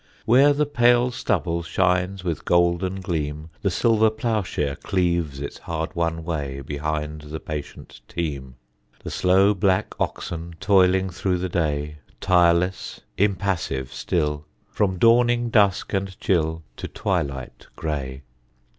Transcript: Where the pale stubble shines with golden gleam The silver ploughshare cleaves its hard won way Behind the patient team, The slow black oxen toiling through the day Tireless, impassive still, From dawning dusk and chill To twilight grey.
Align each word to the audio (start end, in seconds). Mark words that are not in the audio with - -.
Where 0.25 0.51
the 0.51 0.65
pale 0.65 1.11
stubble 1.11 1.61
shines 1.61 2.23
with 2.23 2.43
golden 2.43 3.01
gleam 3.01 3.51
The 3.61 3.69
silver 3.69 4.09
ploughshare 4.09 4.75
cleaves 4.77 5.39
its 5.39 5.59
hard 5.59 5.95
won 5.95 6.23
way 6.25 6.61
Behind 6.61 7.21
the 7.21 7.39
patient 7.39 8.01
team, 8.07 8.55
The 9.03 9.11
slow 9.11 9.53
black 9.53 9.93
oxen 9.99 10.55
toiling 10.59 11.11
through 11.11 11.37
the 11.37 11.49
day 11.49 11.99
Tireless, 12.19 13.01
impassive 13.15 13.93
still, 13.93 14.47
From 14.71 14.97
dawning 14.97 15.51
dusk 15.51 15.93
and 15.93 16.19
chill 16.19 16.63
To 16.77 16.87
twilight 16.87 17.67
grey. 17.75 18.23